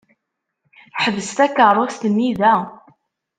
[1.03, 2.55] Ḥbes takeṛṛust-nni da.